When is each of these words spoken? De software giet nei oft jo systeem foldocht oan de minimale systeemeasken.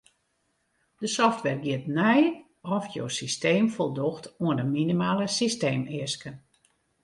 De 0.99 1.07
software 1.15 1.59
giet 1.65 1.85
nei 1.97 2.23
oft 2.77 2.91
jo 2.97 3.05
systeem 3.19 3.65
foldocht 3.75 4.25
oan 4.45 4.57
de 4.59 4.65
minimale 4.77 5.27
systeemeasken. 5.39 6.35